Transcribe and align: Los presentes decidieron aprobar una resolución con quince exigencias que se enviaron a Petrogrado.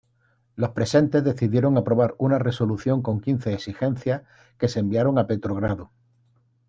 Los 0.55 0.71
presentes 0.71 1.23
decidieron 1.23 1.77
aprobar 1.77 2.15
una 2.17 2.39
resolución 2.39 3.03
con 3.03 3.21
quince 3.21 3.53
exigencias 3.53 4.23
que 4.57 4.67
se 4.67 4.79
enviaron 4.79 5.19
a 5.19 5.27
Petrogrado. 5.27 5.91